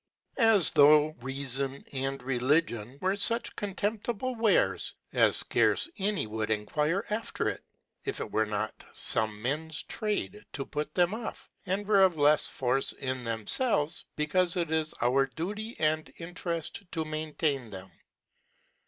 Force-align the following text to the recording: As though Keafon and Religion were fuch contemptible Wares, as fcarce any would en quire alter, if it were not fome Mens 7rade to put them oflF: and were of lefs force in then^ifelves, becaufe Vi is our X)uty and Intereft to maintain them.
As 0.39 0.71
though 0.71 1.13
Keafon 1.21 1.85
and 1.93 2.23
Religion 2.23 2.97
were 3.01 3.13
fuch 3.13 3.55
contemptible 3.55 4.33
Wares, 4.33 4.95
as 5.13 5.43
fcarce 5.43 5.87
any 5.99 6.25
would 6.25 6.49
en 6.49 6.65
quire 6.65 7.05
alter, 7.11 7.59
if 8.03 8.19
it 8.19 8.31
were 8.31 8.47
not 8.47 8.73
fome 8.95 9.37
Mens 9.41 9.85
7rade 9.87 10.43
to 10.53 10.65
put 10.65 10.95
them 10.95 11.11
oflF: 11.11 11.47
and 11.67 11.85
were 11.85 12.01
of 12.01 12.15
lefs 12.17 12.49
force 12.49 12.93
in 12.93 13.23
then^ifelves, 13.25 14.05
becaufe 14.17 14.65
Vi 14.65 14.73
is 14.73 14.95
our 15.01 15.27
X)uty 15.27 15.75
and 15.79 16.07
Intereft 16.17 16.89
to 16.89 17.05
maintain 17.05 17.69
them. 17.69 17.91